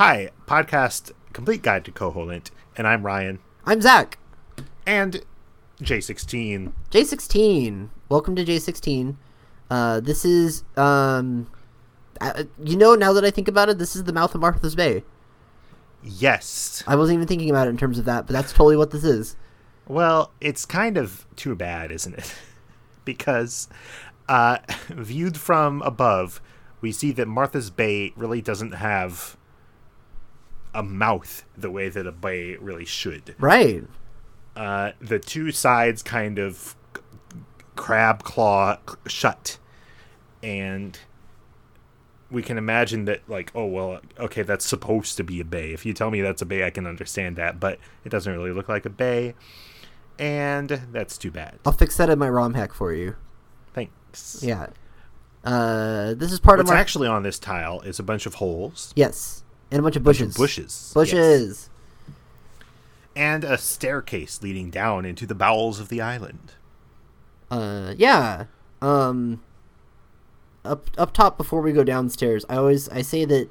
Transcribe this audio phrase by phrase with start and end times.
[0.00, 3.38] Hi, podcast Complete Guide to Koholint, and I'm Ryan.
[3.66, 4.16] I'm Zach.
[4.86, 5.22] And
[5.82, 6.72] J16.
[6.90, 7.90] J16.
[8.08, 9.16] Welcome to J16.
[9.68, 11.50] Uh, this is, um,
[12.18, 14.74] uh, you know, now that I think about it, this is the mouth of Martha's
[14.74, 15.04] Bay.
[16.02, 16.82] Yes.
[16.86, 19.04] I wasn't even thinking about it in terms of that, but that's totally what this
[19.04, 19.36] is.
[19.86, 22.34] Well, it's kind of too bad, isn't it?
[23.04, 23.68] because
[24.30, 26.40] uh, viewed from above,
[26.80, 29.36] we see that Martha's Bay really doesn't have
[30.74, 33.34] a mouth the way that a bay really should.
[33.38, 33.84] Right.
[34.56, 36.76] Uh, the two sides kind of
[37.76, 39.58] crab claw shut,
[40.42, 40.98] and
[42.30, 45.84] we can imagine that like oh well okay that's supposed to be a bay if
[45.84, 48.68] you tell me that's a bay i can understand that but it doesn't really look
[48.68, 49.34] like a bay
[50.18, 53.16] and that's too bad I'll fix that in my ROM hack for you.
[53.72, 54.68] thanks Yeah.
[55.42, 58.34] Uh, this is part what's of my actually on this tile is a bunch of
[58.34, 60.34] holes yes, and a bunch of bunch bushes.
[60.34, 61.12] of bushes Bushes.
[61.14, 62.14] yes,
[63.16, 66.52] and a staircase leading down into the bowels of the island
[67.50, 68.44] Uh, yeah.
[68.82, 69.42] Um,
[70.64, 73.48] up up top before we go downstairs, I always I say that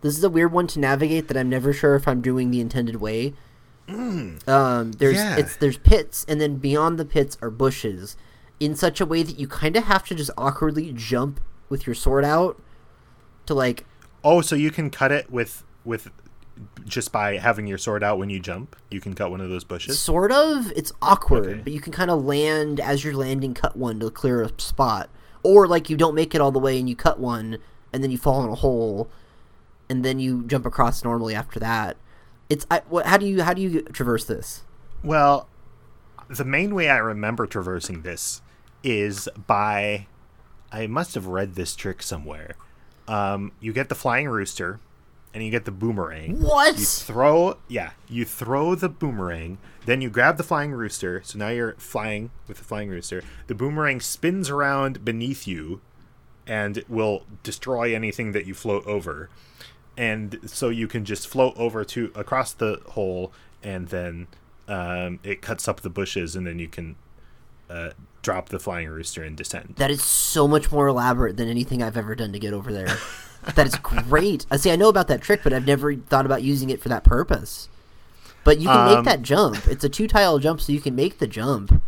[0.00, 2.60] this is a weird one to navigate that I'm never sure if I'm doing the
[2.60, 3.34] intended way.
[3.88, 5.36] um, there's yeah.
[5.36, 8.16] it's there's pits, and then beyond the pits are bushes,
[8.58, 11.94] in such a way that you kind of have to just awkwardly jump with your
[11.94, 12.60] sword out
[13.46, 13.84] to like
[14.24, 16.10] oh so you can cut it with with
[16.84, 19.64] just by having your sword out when you jump you can cut one of those
[19.64, 21.60] bushes sort of it's awkward Okay.
[21.64, 25.08] but you can kind of land as you're landing cut one to clear a spot
[25.42, 27.58] or like you don't make it all the way and you cut one
[27.92, 29.10] and then you fall in a hole
[29.88, 31.96] and then you jump across normally after that
[32.50, 34.62] it's I, what, how do you how do you traverse this
[35.02, 35.48] Well,
[36.28, 38.42] the main way I remember traversing this
[38.84, 40.06] is by.
[40.70, 42.54] I must have read this trick somewhere.
[43.08, 44.80] Um, you get the flying rooster,
[45.34, 46.40] and you get the boomerang.
[46.40, 51.22] what You throw, yeah, you throw the boomerang, then you grab the flying rooster.
[51.24, 53.22] So now you're flying with the flying rooster.
[53.46, 55.80] The boomerang spins around beneath you,
[56.46, 59.30] and will destroy anything that you float over.
[59.96, 63.32] And so you can just float over to across the hole,
[63.62, 64.26] and then
[64.68, 66.96] um, it cuts up the bushes, and then you can
[67.72, 67.90] uh,
[68.22, 69.74] drop the flying rooster and descend.
[69.78, 72.88] that is so much more elaborate than anything i've ever done to get over there.
[73.56, 74.46] That is great.
[74.52, 76.88] I see i know about that trick but i've never thought about using it for
[76.90, 77.68] that purpose.
[78.44, 79.66] But you can Um, make that jump.
[79.66, 81.82] It's a two tile jump so you can make the jump.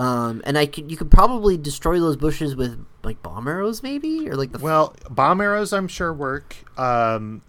[0.00, 4.28] Um, and I could, you could probably destroy those bushes with like bomb arrows, maybe,
[4.28, 6.54] or like the Well, bomb arrows, I'm sure work.
[6.78, 7.42] Um,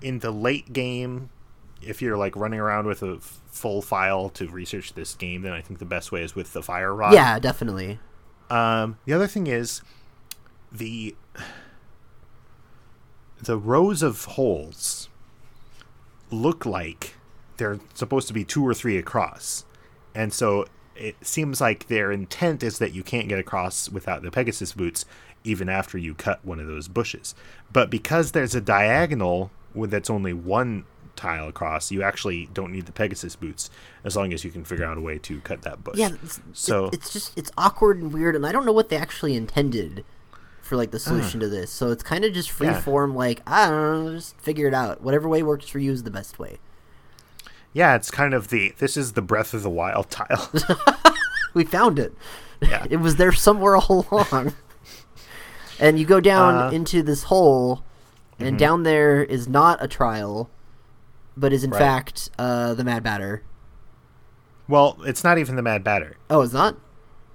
[0.00, 1.28] in the late game,
[1.82, 5.52] if you're like running around with a f- full file to research this game, then
[5.52, 7.12] I think the best way is with the fire rod.
[7.12, 7.98] yeah, definitely.
[8.48, 9.82] Um, the other thing is
[10.72, 11.14] the
[13.42, 15.08] the rows of holes
[16.30, 17.14] look like
[17.56, 19.64] they're supposed to be two or three across,
[20.14, 20.66] and so
[20.96, 25.06] it seems like their intent is that you can't get across without the Pegasus boots,
[25.44, 27.34] even after you cut one of those bushes.
[27.72, 30.84] But because there's a diagonal that's only one
[31.20, 33.70] tile across, you actually don't need the Pegasus boots
[34.04, 35.96] as long as you can figure out a way to cut that bush.
[35.98, 38.88] Yeah, it's, So- it- it's just it's awkward and weird, and I don't know what
[38.88, 40.04] they actually intended
[40.60, 41.70] for like the solution to this.
[41.70, 42.80] So it's kind of just free Yeah.
[42.80, 45.00] form, like I don't know, just figure it out.
[45.02, 46.58] Whatever way works for you is the best way.
[47.72, 50.50] Yeah, it's kind of the this is the Breath of the Wild tile.
[51.52, 52.12] We found it.
[52.62, 52.86] Yeah.
[52.90, 54.54] it was there somewhere all along.
[55.80, 57.82] and you go down Uh, into this hole,
[58.38, 60.48] and down there is not a trial,
[61.36, 61.78] but is in Right.
[61.78, 63.42] fact uh, the Mad Batter.
[64.68, 66.16] well, it's not even the Mad Batter.
[66.28, 66.76] Oh, it's not.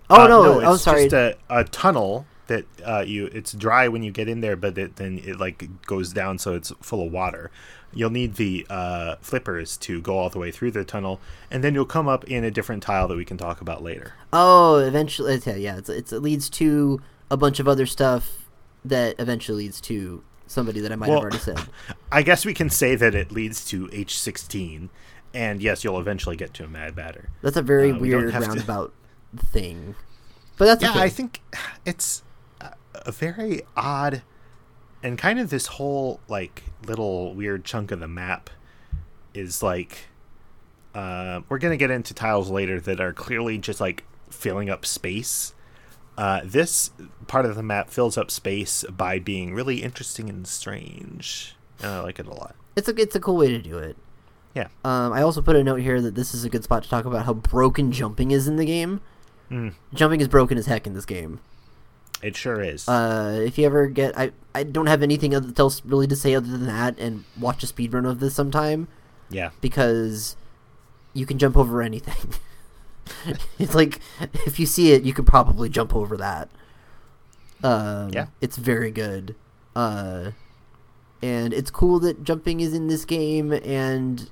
[0.10, 0.60] Oh Uh, no!
[0.60, 1.04] it's oh, sorry.
[1.10, 4.78] just a, a tunnel that uh, you it's dry when you get in there, but
[4.78, 7.50] it, then it like goes down so it's full of water.
[7.94, 11.20] You'll need the uh, flippers to go all the way through the tunnel,
[11.50, 14.14] and then you'll come up in a different tile that we can talk about later.
[14.34, 15.78] Oh, eventually, yeah.
[15.78, 17.02] It's, it's it leads to
[17.32, 18.50] a bunch of other stuff
[18.84, 21.60] that eventually leads to somebody that I might Well- have already said.
[22.12, 24.90] I guess we can say that it leads to H sixteen,
[25.34, 27.30] and yes, you'll eventually get to a Mad Batter.
[27.42, 28.94] That's a very Uh, we weird have to- roundabout
[29.38, 29.96] thing,
[30.58, 31.02] but that's yeah okay.
[31.02, 31.42] i think
[31.86, 32.24] it's
[32.62, 34.22] a, a very odd
[35.04, 38.50] and kind of this whole like little weird chunk of the map
[39.34, 40.08] is like
[40.94, 45.54] uh, we're gonna get into tiles later that are clearly just like filling up space
[46.18, 46.92] uh, this
[47.28, 52.00] part of the map fills up space by being really interesting and strange and i
[52.00, 53.98] like it a lot It's a it's a cool way to do it.
[54.54, 56.90] yeah Um, I also put a note here that this is a good spot to
[56.90, 59.02] talk about how broken jumping is in the game.
[59.52, 59.74] Mm.
[59.94, 61.40] Jumping is broken as heck in this game.
[62.24, 62.88] It sure is.
[62.88, 66.48] Uh, if you ever get, I I don't have anything else really to say other
[66.48, 68.88] than that, and watch a speedrun of this sometime
[69.30, 69.50] yeah.
[69.62, 70.36] because
[71.14, 72.16] you can jump over anything.
[73.60, 74.00] it's like
[74.46, 76.50] if you see it, you could probably jump over that.
[77.64, 78.28] Um, Yeah.
[78.42, 79.36] it's very good.
[79.76, 80.32] Uh,
[81.22, 84.30] and it's cool that jumping is in this game and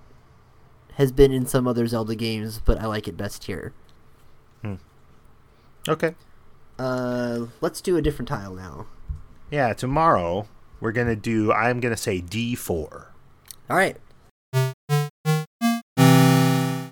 [0.95, 3.73] has been in some other Zelda games, but I like it best here.
[5.89, 6.15] Okay.
[6.79, 8.85] Uh, let's do a different tile now.
[9.51, 10.47] Yeah, tomorrow
[10.79, 12.79] we're going to do, I'm going to say D4.
[13.69, 13.97] All right.